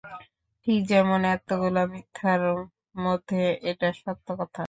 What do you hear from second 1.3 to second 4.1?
এত্ত গুলা মিথ্যার মধ্যে এটা